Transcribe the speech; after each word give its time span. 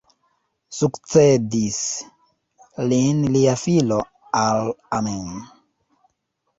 Sukcedis 0.77 1.77
lin 2.89 3.23
lia 3.37 3.57
filo 3.67 4.03
Al-Amin. 4.49 5.25